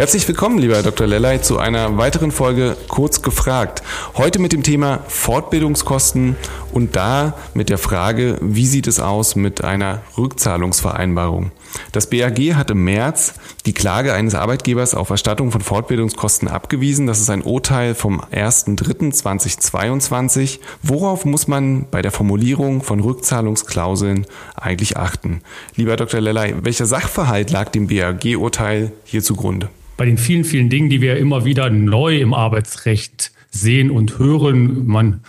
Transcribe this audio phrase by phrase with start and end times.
[0.00, 1.06] Herzlich willkommen, lieber Dr.
[1.06, 3.82] Lellay, zu einer weiteren Folge Kurz gefragt.
[4.16, 6.36] Heute mit dem Thema Fortbildungskosten
[6.72, 11.50] und da mit der Frage, wie sieht es aus mit einer Rückzahlungsvereinbarung?
[11.92, 13.34] Das BAG hat im März
[13.66, 17.06] die Klage eines Arbeitgebers auf Erstattung von Fortbildungskosten abgewiesen.
[17.06, 20.60] Das ist ein Urteil vom 1.3.2022.
[20.82, 24.24] Worauf muss man bei der Formulierung von Rückzahlungsklauseln
[24.56, 25.42] eigentlich achten?
[25.76, 26.22] Lieber Dr.
[26.22, 29.68] Lellay, welcher Sachverhalt lag dem BAG-Urteil hier zugrunde?
[30.00, 34.86] Bei den vielen, vielen Dingen, die wir immer wieder neu im Arbeitsrecht sehen und hören.
[34.86, 35.20] Man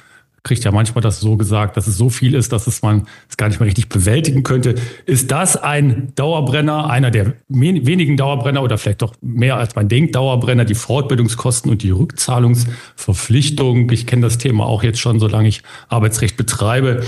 [0.44, 3.36] kriegt ja manchmal das so gesagt, dass es so viel ist, dass es man es
[3.36, 4.76] gar nicht mehr richtig bewältigen könnte.
[5.06, 10.16] Ist das ein Dauerbrenner, einer der wenigen Dauerbrenner oder vielleicht doch mehr als man denkt,
[10.16, 13.92] Dauerbrenner, die Fortbildungskosten und die Rückzahlungsverpflichtung?
[13.92, 17.04] Ich kenne das Thema auch jetzt schon, solange ich Arbeitsrecht betreibe.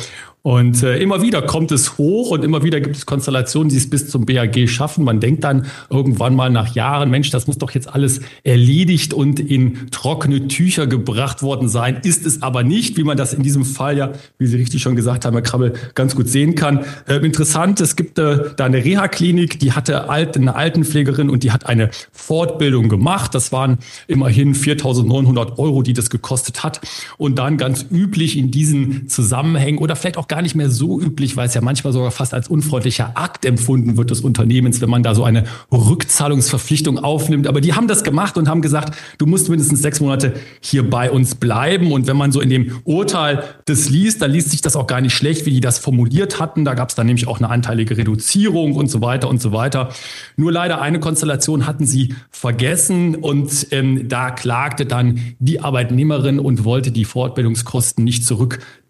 [0.45, 3.89] Und äh, immer wieder kommt es hoch und immer wieder gibt es Konstellationen, die es
[3.89, 5.05] bis zum BAG schaffen.
[5.05, 9.39] Man denkt dann irgendwann mal nach Jahren, Mensch, das muss doch jetzt alles erledigt und
[9.39, 12.02] in trockene Tücher gebracht worden sein.
[12.03, 14.97] Ist es aber nicht, wie man das in diesem Fall ja, wie Sie richtig schon
[14.97, 16.83] gesagt haben, Herr Krabbel, ganz gut sehen kann.
[17.07, 21.53] Äh, interessant, es gibt äh, da eine Reha-Klinik, die hatte alt, eine Altenpflegerin und die
[21.53, 23.33] hat eine Fortbildung gemacht.
[23.33, 26.81] Das waren immerhin 4.900 Euro, die das gekostet hat.
[27.17, 31.38] Und dann ganz üblich in diesen Zusammenhängen oder vielleicht auch gar nicht mehr so üblich,
[31.38, 35.03] weil es ja manchmal sogar fast als unfreundlicher Akt empfunden wird des Unternehmens, wenn man
[35.03, 37.45] da so eine Rückzahlungsverpflichtung aufnimmt.
[37.45, 41.12] Aber die haben das gemacht und haben gesagt, du musst mindestens sechs Monate hier bei
[41.12, 41.92] uns bleiben.
[41.92, 45.02] Und wenn man so in dem Urteil das liest, dann liest sich das auch gar
[45.02, 46.66] nicht schlecht, wie die das formuliert hatten.
[46.66, 49.90] Da gab es dann nämlich auch eine anteilige Reduzierung und so weiter und so weiter.
[50.36, 56.63] Nur leider eine Konstellation hatten sie vergessen und ähm, da klagte dann die Arbeitnehmerin und
[56.63, 58.25] wollte die Fortbildungskosten nicht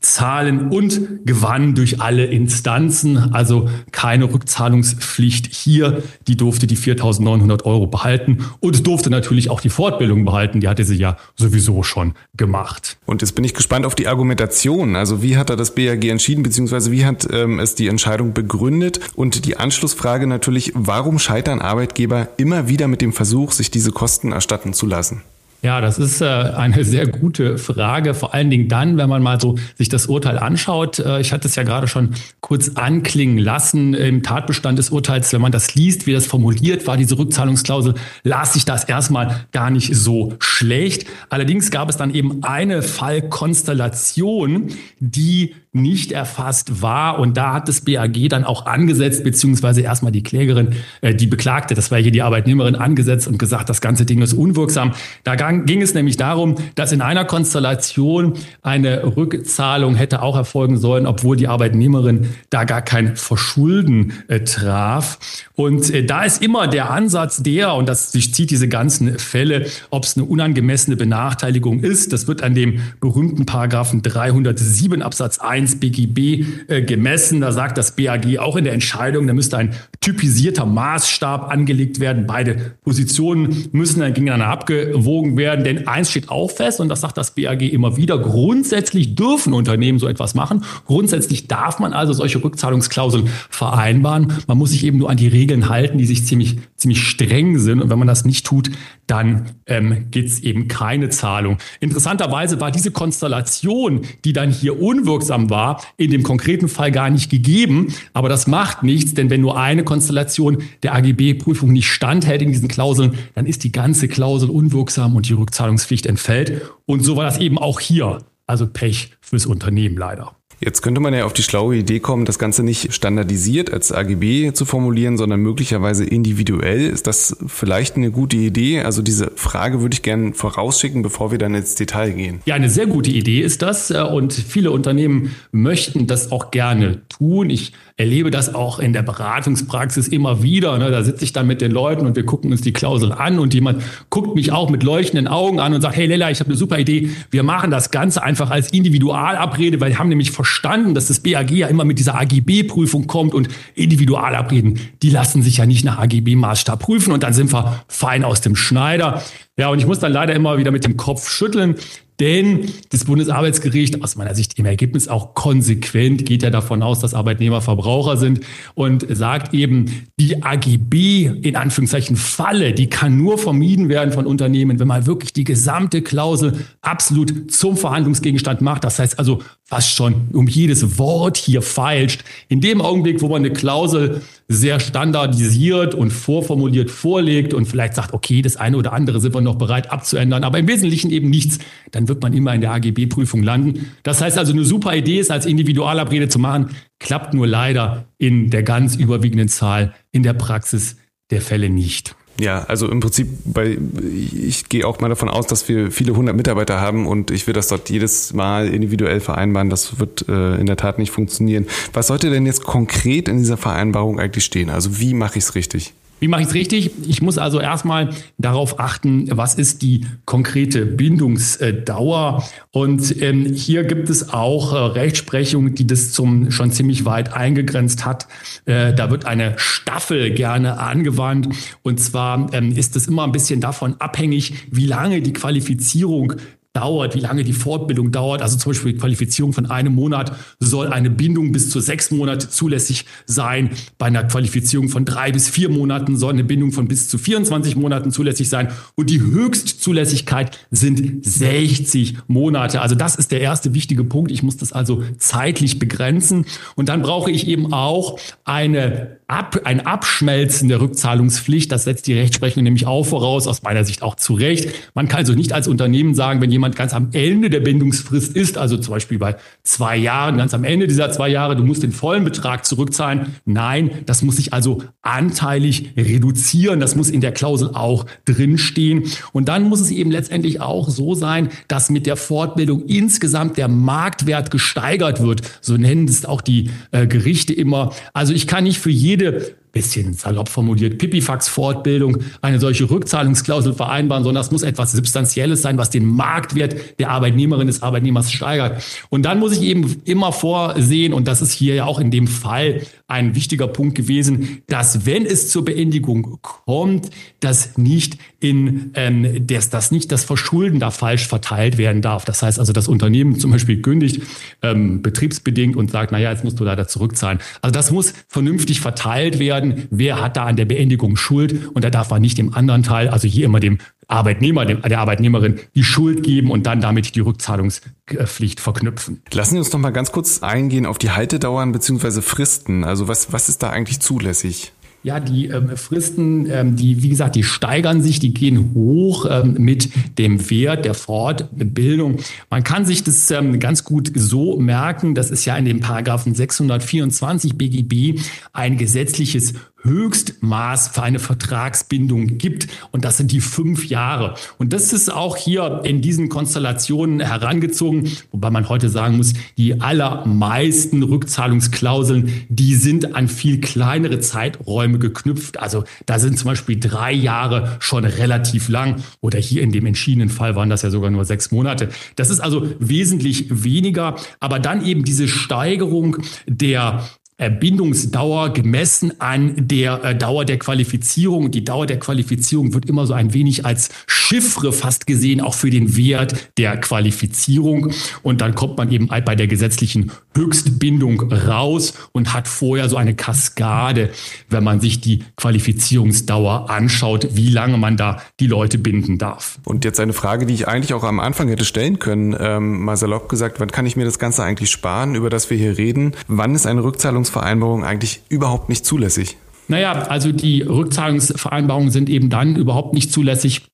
[0.03, 6.03] zurückzahlen und gewann durch alle Instanzen, also keine Rückzahlungspflicht hier.
[6.27, 10.59] Die durfte die 4.900 Euro behalten und durfte natürlich auch die Fortbildung behalten.
[10.59, 12.97] Die hatte sie ja sowieso schon gemacht.
[13.05, 14.95] Und jetzt bin ich gespannt auf die Argumentation.
[14.95, 18.99] Also wie hat er das BAG entschieden, beziehungsweise wie hat ähm, es die Entscheidung begründet?
[19.15, 24.33] Und die Anschlussfrage natürlich, warum scheitern Arbeitgeber immer wieder mit dem Versuch, sich diese Kosten
[24.33, 25.21] erstatten zu lassen?
[25.63, 28.13] Ja, das ist äh, eine sehr gute Frage.
[28.13, 30.99] Vor allen Dingen dann, wenn man mal so sich das Urteil anschaut.
[30.99, 35.31] Äh, ich hatte es ja gerade schon kurz anklingen lassen im Tatbestand des Urteils.
[35.31, 39.69] Wenn man das liest, wie das formuliert war, diese Rückzahlungsklausel, las sich das erstmal gar
[39.69, 41.05] nicht so schlecht.
[41.29, 44.67] Allerdings gab es dann eben eine Fallkonstellation,
[44.99, 47.17] die nicht erfasst war.
[47.19, 51.73] Und da hat das BAG dann auch angesetzt, beziehungsweise erstmal die Klägerin, äh, die Beklagte,
[51.73, 54.93] das war hier die Arbeitnehmerin, angesetzt und gesagt, das ganze Ding ist unwirksam.
[55.23, 61.07] Da ging es nämlich darum, dass in einer Konstellation eine Rückzahlung hätte auch erfolgen sollen,
[61.07, 65.17] obwohl die Arbeitnehmerin da gar kein Verschulden äh, traf.
[65.55, 70.03] Und äh, da ist immer der Ansatz der, und das durchzieht diese ganzen Fälle, ob
[70.03, 72.13] es eine unangemessene Benachteiligung ist.
[72.13, 77.41] Das wird an dem berühmten Paragraphen 307 Absatz 1 1 BGB äh, gemessen.
[77.41, 82.27] Da sagt das BAG auch in der Entscheidung, da müsste ein typisierter Maßstab angelegt werden.
[82.27, 85.63] Beide Positionen müssen dann gegeneinander abgewogen werden.
[85.63, 89.99] Denn eins steht auch fest, und das sagt das BAG immer wieder, grundsätzlich dürfen Unternehmen
[89.99, 90.63] so etwas machen.
[90.85, 94.33] Grundsätzlich darf man also solche Rückzahlungsklauseln vereinbaren.
[94.47, 97.81] Man muss sich eben nur an die Regeln halten, die sich ziemlich, ziemlich streng sind.
[97.81, 98.71] Und wenn man das nicht tut,
[99.07, 101.57] dann ähm, gibt es eben keine Zahlung.
[101.79, 105.52] Interessanterweise war diese Konstellation, die dann hier unwirksam war,
[105.97, 107.93] in dem konkreten Fall gar nicht gegeben.
[108.13, 112.67] Aber das macht nichts, denn wenn nur eine Konstellation der AGB-Prüfung nicht standhält in diesen
[112.67, 116.61] Klauseln, dann ist die ganze Klausel unwirksam und die Rückzahlungspflicht entfällt.
[116.85, 118.19] Und so war das eben auch hier.
[118.45, 120.35] Also Pech fürs Unternehmen leider.
[120.65, 124.53] Jetzt könnte man ja auf die schlaue Idee kommen, das Ganze nicht standardisiert als AGB
[124.53, 126.87] zu formulieren, sondern möglicherweise individuell.
[126.87, 128.81] Ist das vielleicht eine gute Idee?
[128.81, 132.39] Also diese Frage würde ich gerne vorausschicken, bevor wir dann ins Detail gehen.
[132.45, 133.91] Ja, eine sehr gute Idee ist das.
[133.91, 137.49] Äh, und viele Unternehmen möchten das auch gerne tun.
[137.49, 140.77] Ich erlebe das auch in der Beratungspraxis immer wieder.
[140.77, 140.91] Ne?
[140.91, 143.53] Da sitze ich dann mit den Leuten und wir gucken uns die Klausel an und
[143.53, 146.57] jemand guckt mich auch mit leuchtenden Augen an und sagt, hey Lella, ich habe eine
[146.57, 147.09] super Idee.
[147.31, 151.51] Wir machen das Ganze einfach als Individualabrede, weil wir haben nämlich verstanden, dass das BAG
[151.51, 156.79] ja immer mit dieser AGB-Prüfung kommt und Individualabreden, die lassen sich ja nicht nach AGB-Maßstab
[156.79, 159.21] prüfen und dann sind wir fein aus dem Schneider.
[159.55, 161.75] Ja, und ich muss dann leider immer wieder mit dem Kopf schütteln,
[162.19, 167.13] denn das Bundesarbeitsgericht, aus meiner Sicht im Ergebnis auch konsequent, geht ja davon aus, dass
[167.13, 168.41] Arbeitnehmer Verbraucher sind
[168.75, 174.79] und sagt eben, die AGB in Anführungszeichen Falle, die kann nur vermieden werden von Unternehmen,
[174.79, 178.83] wenn man wirklich die gesamte Klausel absolut zum Verhandlungsgegenstand macht.
[178.83, 182.23] Das heißt also fast schon um jedes Wort hier feilscht.
[182.47, 188.13] In dem Augenblick, wo man eine Klausel sehr standardisiert und vorformuliert vorlegt und vielleicht sagt,
[188.13, 191.59] okay, das eine oder andere sind wir noch bereit abzuändern, aber im Wesentlichen eben nichts,
[191.91, 193.91] dann wird man immer in der AGB-Prüfung landen.
[194.03, 196.69] Das heißt also, eine super Idee ist, als Individualabrede zu machen,
[196.99, 200.97] klappt nur leider in der ganz überwiegenden Zahl in der Praxis
[201.31, 202.15] der Fälle nicht.
[202.39, 203.77] Ja, also im Prinzip, bei,
[204.11, 207.53] ich gehe auch mal davon aus, dass wir viele hundert Mitarbeiter haben und ich will
[207.53, 209.69] das dort jedes Mal individuell vereinbaren.
[209.69, 211.67] Das wird äh, in der Tat nicht funktionieren.
[211.93, 214.69] Was sollte denn jetzt konkret in dieser Vereinbarung eigentlich stehen?
[214.69, 215.93] Also wie mache ich es richtig?
[216.23, 216.91] Wie mache ich es richtig?
[217.05, 222.45] Ich muss also erstmal darauf achten, was ist die konkrete Bindungsdauer.
[222.71, 228.05] Und ähm, hier gibt es auch äh, Rechtsprechung, die das zum schon ziemlich weit eingegrenzt
[228.05, 228.29] hat.
[228.63, 231.49] Äh, da wird eine Staffel gerne angewandt.
[231.81, 236.35] Und zwar ähm, ist es immer ein bisschen davon abhängig, wie lange die Qualifizierung
[236.73, 238.41] dauert, wie lange die Fortbildung dauert.
[238.41, 242.49] Also zum Beispiel die Qualifizierung von einem Monat soll eine Bindung bis zu sechs Monate
[242.49, 243.69] zulässig sein.
[243.99, 247.75] Bei einer Qualifizierung von drei bis vier Monaten soll eine Bindung von bis zu 24
[247.75, 248.69] Monaten zulässig sein.
[248.95, 252.81] Und die Höchstzulässigkeit sind 60 Monate.
[252.81, 254.31] Also das ist der erste wichtige Punkt.
[254.31, 256.45] Ich muss das also zeitlich begrenzen.
[256.75, 261.71] Und dann brauche ich eben auch eine Ab, ein Abschmelzen der Rückzahlungspflicht.
[261.71, 264.69] Das setzt die Rechtsprechung nämlich auch voraus, aus meiner Sicht auch zu Recht.
[264.93, 268.59] Man kann also nicht als Unternehmen sagen, wenn jemand ganz am Ende der Bindungsfrist ist,
[268.59, 271.91] also zum Beispiel bei zwei Jahren, ganz am Ende dieser zwei Jahre, du musst den
[271.91, 273.37] vollen Betrag zurückzahlen.
[273.43, 276.79] Nein, das muss sich also anteilig reduzieren.
[276.79, 279.05] Das muss in der Klausel auch drinstehen.
[279.31, 283.67] Und dann muss es eben letztendlich auch so sein, dass mit der Fortbildung insgesamt der
[283.67, 285.41] Marktwert gesteigert wird.
[285.59, 287.93] So nennen es auch die äh, Gerichte immer.
[288.13, 294.23] Also ich kann nicht für jede did bisschen salopp formuliert, Pipifax-Fortbildung eine solche Rückzahlungsklausel vereinbaren,
[294.23, 298.83] sondern das muss etwas Substanzielles sein, was den Marktwert der Arbeitnehmerin des Arbeitnehmers steigert.
[299.09, 302.27] Und dann muss ich eben immer vorsehen, und das ist hier ja auch in dem
[302.27, 307.09] Fall ein wichtiger Punkt gewesen, dass wenn es zur Beendigung kommt,
[307.39, 312.25] dass nicht in ähm, dass, dass nicht das Verschulden da falsch verteilt werden darf.
[312.25, 314.21] Das heißt also, das Unternehmen zum Beispiel kündigt
[314.61, 317.39] ähm, betriebsbedingt und sagt, naja, jetzt musst du leider zurückzahlen.
[317.61, 321.83] Also das muss vernünftig verteilt werden werden, wer hat da an der Beendigung Schuld und
[321.83, 325.83] da darf man nicht dem anderen Teil, also hier immer dem Arbeitnehmer, der Arbeitnehmerin die
[325.83, 329.21] Schuld geben und dann damit die Rückzahlungspflicht verknüpfen.
[329.31, 332.21] Lassen Sie uns noch mal ganz kurz eingehen auf die Haltedauern bzw.
[332.21, 332.83] Fristen.
[332.83, 334.73] Also was, was ist da eigentlich zulässig?
[335.03, 339.55] Ja, die ähm, Fristen, ähm, die, wie gesagt, die steigern sich, die gehen hoch ähm,
[339.59, 342.19] mit dem Wert der Fortbildung.
[342.49, 346.33] Man kann sich das ähm, ganz gut so merken, das ist ja in dem Paragraphen
[346.33, 348.21] 624 BGB
[348.53, 352.67] ein gesetzliches Höchstmaß für eine Vertragsbindung gibt.
[352.91, 354.35] Und das sind die fünf Jahre.
[354.57, 359.81] Und das ist auch hier in diesen Konstellationen herangezogen, wobei man heute sagen muss, die
[359.81, 365.59] allermeisten Rückzahlungsklauseln, die sind an viel kleinere Zeiträume geknüpft.
[365.59, 370.29] Also da sind zum Beispiel drei Jahre schon relativ lang oder hier in dem entschiedenen
[370.29, 371.89] Fall waren das ja sogar nur sechs Monate.
[372.15, 377.03] Das ist also wesentlich weniger, aber dann eben diese Steigerung der
[377.37, 381.51] Bindungsdauer gemessen an der äh, Dauer der Qualifizierung.
[381.51, 385.69] Die Dauer der Qualifizierung wird immer so ein wenig als Chiffre fast gesehen, auch für
[385.69, 387.91] den Wert der Qualifizierung.
[388.21, 393.15] Und dann kommt man eben bei der gesetzlichen Höchstbindung raus und hat vorher so eine
[393.15, 394.09] Kaskade,
[394.49, 399.59] wenn man sich die Qualifizierungsdauer anschaut, wie lange man da die Leute binden darf.
[399.65, 402.97] Und jetzt eine Frage, die ich eigentlich auch am Anfang hätte stellen können, ähm, mal
[402.97, 406.13] salopp gesagt, wann kann ich mir das Ganze eigentlich sparen, über das wir hier reden?
[406.27, 406.83] Wann ist eine
[407.23, 409.37] Rückzahlungsvereinbarung eigentlich überhaupt nicht zulässig?
[409.67, 413.65] Naja, also die Rückzahlungsvereinbarungen sind eben dann überhaupt nicht zulässig,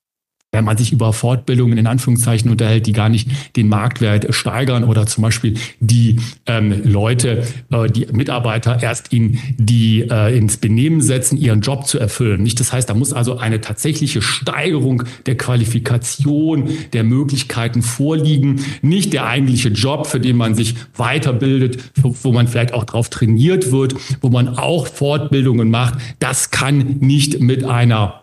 [0.52, 5.06] wenn man sich über Fortbildungen in Anführungszeichen unterhält, die gar nicht den Marktwert steigern oder
[5.06, 6.16] zum Beispiel die
[6.46, 12.00] ähm, Leute, äh, die Mitarbeiter erst in die äh, ins Benehmen setzen, ihren Job zu
[12.00, 12.42] erfüllen.
[12.42, 19.12] Nicht, das heißt, da muss also eine tatsächliche Steigerung der Qualifikation, der Möglichkeiten vorliegen, nicht
[19.12, 23.70] der eigentliche Job, für den man sich weiterbildet, wo, wo man vielleicht auch drauf trainiert
[23.70, 25.94] wird, wo man auch Fortbildungen macht.
[26.18, 28.19] Das kann nicht mit einer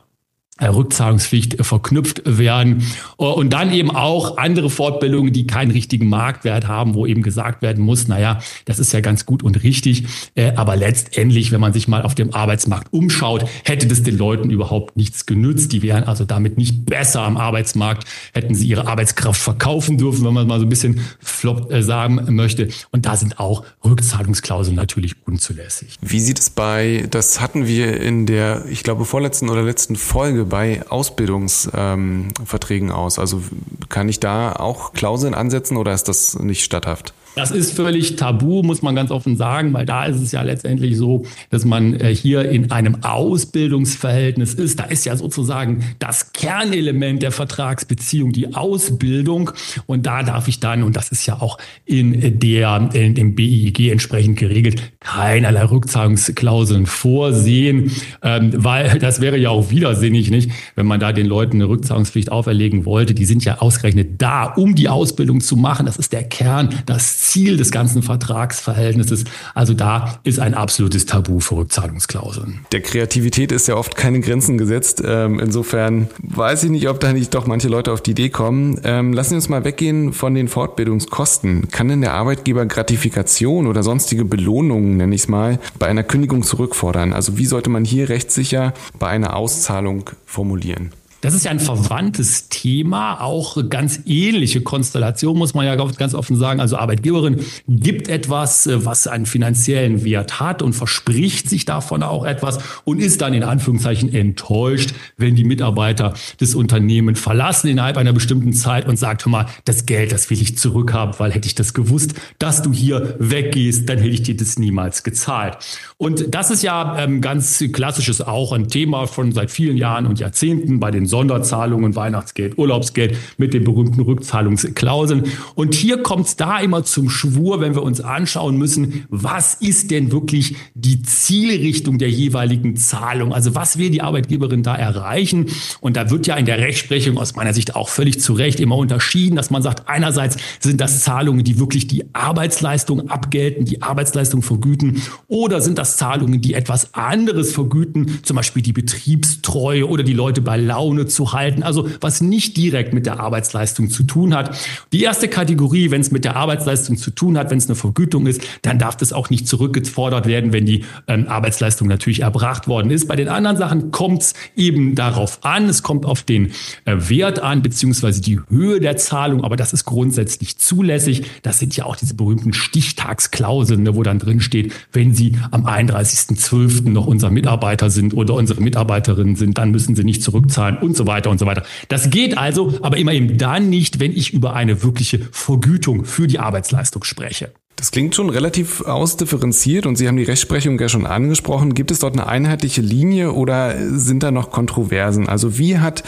[0.59, 2.83] Rückzahlungspflicht verknüpft werden.
[3.17, 7.83] Und dann eben auch andere Fortbildungen, die keinen richtigen Marktwert haben, wo eben gesagt werden
[7.83, 10.05] muss, naja, das ist ja ganz gut und richtig.
[10.35, 14.49] Äh, aber letztendlich, wenn man sich mal auf dem Arbeitsmarkt umschaut, hätte das den Leuten
[14.49, 15.71] überhaupt nichts genützt.
[15.71, 20.33] Die wären also damit nicht besser am Arbeitsmarkt, hätten sie ihre Arbeitskraft verkaufen dürfen, wenn
[20.33, 22.69] man mal so ein bisschen flop äh, sagen möchte.
[22.91, 25.97] Und da sind auch Rückzahlungsklauseln natürlich unzulässig.
[26.01, 30.46] Wie sieht es bei, das hatten wir in der, ich glaube, vorletzten oder letzten Folge
[30.47, 33.19] bei Ausbildungsverträgen ähm, aus?
[33.19, 33.41] Also
[33.89, 37.13] kann ich da auch Klauseln ansetzen oder ist das nicht statthaft?
[37.37, 40.97] Das ist völlig tabu, muss man ganz offen sagen, weil da ist es ja letztendlich
[40.97, 44.79] so, dass man äh, hier in einem Ausbildungsverhältnis ist.
[44.79, 49.51] Da ist ja sozusagen das Kernelement der Vertragsbeziehung die Ausbildung.
[49.85, 53.91] Und da darf ich dann, und das ist ja auch in der, in dem BIG
[53.91, 57.91] entsprechend geregelt, keinerlei Rückzahlungsklauseln vorsehen,
[58.23, 60.49] ähm, weil das wäre ja auch widersinnig, nicht?
[60.75, 63.13] Wenn man da den Leuten eine Rückzahlungspflicht auferlegen wollte.
[63.13, 65.85] Die sind ja ausgerechnet da, um die Ausbildung zu machen.
[65.85, 69.25] Das ist der Kern, das Ziel des ganzen Vertragsverhältnisses.
[69.53, 72.59] Also da ist ein absolutes Tabu für Rückzahlungsklauseln.
[72.71, 75.03] Der Kreativität ist ja oft keine Grenzen gesetzt.
[75.05, 78.79] Ähm, insofern weiß ich nicht, ob da nicht doch manche Leute auf die Idee kommen.
[78.83, 81.69] Ähm, lassen Sie uns mal weggehen von den Fortbildungskosten.
[81.69, 86.43] Kann denn der Arbeitgeber Gratifikation oder sonstige Belohnungen, nenne ich es mal, bei einer Kündigung
[86.43, 87.13] zurückfordern?
[87.13, 90.91] Also wie sollte man hier rechtssicher bei einer Auszahlung formulieren?
[91.21, 96.35] Das ist ja ein verwandtes Thema, auch ganz ähnliche Konstellation, muss man ja ganz offen
[96.35, 96.59] sagen.
[96.59, 102.23] Also Arbeitgeberin gibt etwas, äh, was einen finanziellen Wert hat und verspricht sich davon auch
[102.23, 108.13] etwas und ist dann in Anführungszeichen enttäuscht, wenn die Mitarbeiter das Unternehmen verlassen innerhalb einer
[108.13, 111.55] bestimmten Zeit und sagt, hör mal, das Geld, das will ich zurückhaben, weil hätte ich
[111.55, 115.57] das gewusst, dass du hier weggehst, dann hätte ich dir das niemals gezahlt.
[115.97, 120.19] Und das ist ja ähm, ganz klassisches auch ein Thema von seit vielen Jahren und
[120.19, 125.23] Jahrzehnten bei den Sonderzahlungen, Weihnachtsgeld, Urlaubsgeld mit den berühmten Rückzahlungsklauseln.
[125.55, 129.91] Und hier kommt es da immer zum Schwur, wenn wir uns anschauen müssen, was ist
[129.91, 133.33] denn wirklich die Zielrichtung der jeweiligen Zahlung?
[133.33, 135.47] Also was will die Arbeitgeberin da erreichen?
[135.81, 138.77] Und da wird ja in der Rechtsprechung aus meiner Sicht auch völlig zu Recht immer
[138.77, 144.41] unterschieden, dass man sagt, einerseits sind das Zahlungen, die wirklich die Arbeitsleistung abgelten, die Arbeitsleistung
[144.41, 150.13] vergüten, oder sind das Zahlungen, die etwas anderes vergüten, zum Beispiel die Betriebstreue oder die
[150.13, 154.33] Leute bei Laune Laune zu halten, also was nicht direkt mit der Arbeitsleistung zu tun
[154.33, 154.57] hat.
[154.91, 158.25] Die erste Kategorie, wenn es mit der Arbeitsleistung zu tun hat, wenn es eine Vergütung
[158.27, 162.91] ist, dann darf das auch nicht zurückgefordert werden, wenn die ähm, Arbeitsleistung natürlich erbracht worden
[162.91, 163.07] ist.
[163.07, 166.51] Bei den anderen Sachen kommt es eben darauf an, es kommt auf den
[166.85, 171.23] äh, Wert an, beziehungsweise die Höhe der Zahlung, aber das ist grundsätzlich zulässig.
[171.43, 175.65] Das sind ja auch diese berühmten Stichtagsklauseln, ne, wo dann drin steht, wenn Sie am
[175.65, 176.89] 31.12.
[176.89, 181.05] noch unser Mitarbeiter sind oder unsere Mitarbeiterin sind, dann müssen Sie nicht zurückzahlen und so
[181.05, 181.63] weiter und so weiter.
[181.89, 186.27] Das geht also, aber immer eben dann nicht, wenn ich über eine wirkliche Vergütung für
[186.27, 187.51] die Arbeitsleistung spreche.
[187.77, 191.75] Das klingt schon relativ ausdifferenziert und Sie haben die Rechtsprechung ja schon angesprochen.
[191.75, 195.29] Gibt es dort eine einheitliche Linie oder sind da noch Kontroversen?
[195.29, 196.03] Also wie hat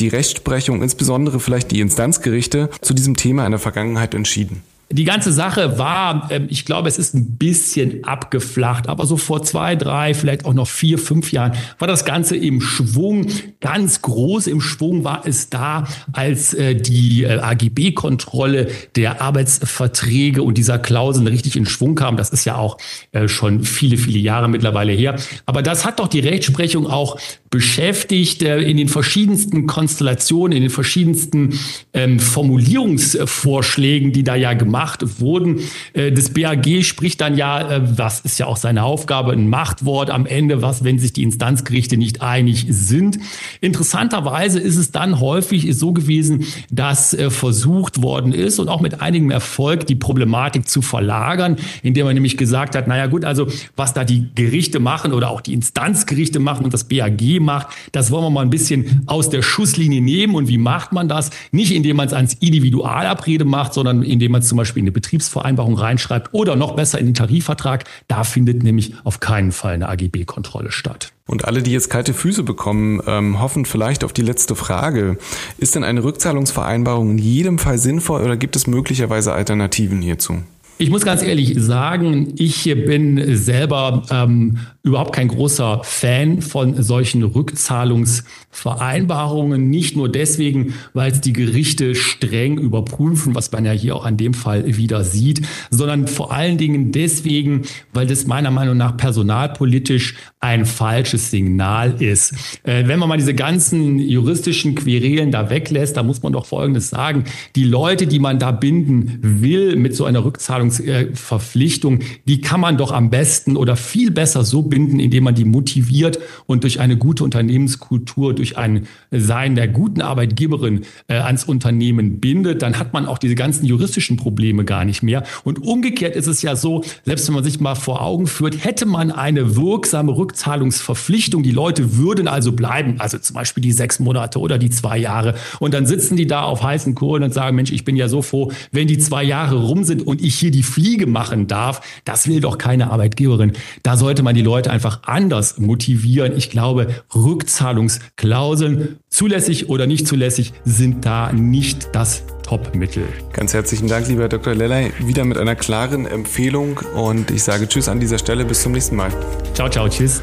[0.00, 4.62] die Rechtsprechung, insbesondere vielleicht die Instanzgerichte, zu diesem Thema in der Vergangenheit entschieden?
[4.94, 9.42] Die ganze Sache war, ähm, ich glaube, es ist ein bisschen abgeflacht, aber so vor
[9.42, 13.26] zwei, drei, vielleicht auch noch vier, fünf Jahren war das Ganze im Schwung.
[13.60, 20.58] Ganz groß im Schwung war es da, als äh, die äh, AGB-Kontrolle der Arbeitsverträge und
[20.58, 22.16] dieser Klauseln richtig in Schwung kam.
[22.16, 22.78] Das ist ja auch
[23.10, 25.16] äh, schon viele, viele Jahre mittlerweile her.
[25.44, 27.18] Aber das hat doch die Rechtsprechung auch
[27.54, 31.58] beschäftigt in den verschiedensten Konstellationen, in den verschiedensten
[31.92, 35.60] ähm, Formulierungsvorschlägen, die da ja gemacht gemacht wurden.
[35.92, 40.10] Äh, das BAG spricht dann ja, äh, was ist ja auch seine Aufgabe, ein Machtwort
[40.10, 43.18] am Ende, was, wenn sich die Instanzgerichte nicht einig sind.
[43.60, 49.00] Interessanterweise ist es dann häufig so gewesen, dass äh, versucht worden ist und auch mit
[49.00, 53.46] einigem Erfolg die Problematik zu verlagern, indem man nämlich gesagt hat, naja gut, also
[53.76, 58.10] was da die Gerichte machen oder auch die Instanzgerichte machen und das BAG macht, das
[58.10, 60.34] wollen wir mal ein bisschen aus der Schusslinie nehmen.
[60.34, 61.30] Und wie macht man das?
[61.52, 64.92] Nicht indem man es ans Individualabrede macht, sondern indem man zum Beispiel Beispiel in eine
[64.92, 67.84] Betriebsvereinbarung reinschreibt oder noch besser in den Tarifvertrag.
[68.08, 71.12] Da findet nämlich auf keinen Fall eine AGB-Kontrolle statt.
[71.26, 75.18] Und alle, die jetzt kalte Füße bekommen, ähm, hoffen vielleicht auf die letzte Frage.
[75.58, 80.42] Ist denn eine Rückzahlungsvereinbarung in jedem Fall sinnvoll oder gibt es möglicherweise Alternativen hierzu?
[80.76, 87.22] Ich muss ganz ehrlich sagen, ich bin selber ähm, überhaupt kein großer Fan von solchen
[87.22, 89.70] Rückzahlungsvereinbarungen.
[89.70, 94.16] Nicht nur deswegen, weil es die Gerichte streng überprüfen, was man ja hier auch an
[94.16, 97.62] dem Fall wieder sieht, sondern vor allen Dingen deswegen,
[97.92, 102.34] weil das meiner Meinung nach personalpolitisch ein falsches Signal ist.
[102.64, 106.90] Äh, wenn man mal diese ganzen juristischen Querelen da weglässt, da muss man doch Folgendes
[106.90, 107.24] sagen.
[107.56, 110.26] Die Leute, die man da binden will mit so einer
[110.64, 115.44] Rückzahlungsverpflichtung, die kann man doch am besten oder viel besser so binden, indem man die
[115.44, 122.20] motiviert und durch eine gute Unternehmenskultur, durch ein Sein der guten Arbeitgeberin äh, ans Unternehmen
[122.20, 125.24] bindet, dann hat man auch diese ganzen juristischen Probleme gar nicht mehr.
[125.44, 128.86] Und umgekehrt ist es ja so, selbst wenn man sich mal vor Augen führt, hätte
[128.86, 134.38] man eine wirksame Rückzahlungsverpflichtung, die Leute würden also bleiben, also zum Beispiel die sechs Monate
[134.38, 135.34] oder die zwei Jahre.
[135.60, 138.22] Und dann sitzen die da auf heißen Kohlen und sagen, Mensch, ich bin ja so
[138.22, 141.80] froh, wenn die zwei Jahre rum sind und ich hier die Fliege machen darf.
[142.04, 143.52] Das will doch keine Arbeitgeberin.
[143.82, 146.36] Da sollte man die Leute einfach anders motivieren.
[146.36, 153.04] Ich glaube, Rückzahlungsklauseln, zulässig oder nicht zulässig, sind da nicht das Top-Mittel.
[153.32, 154.54] Ganz herzlichen Dank, lieber Dr.
[154.54, 158.72] Lellay, wieder mit einer klaren Empfehlung und ich sage Tschüss an dieser Stelle, bis zum
[158.72, 159.10] nächsten Mal.
[159.54, 160.22] Ciao, ciao, tschüss.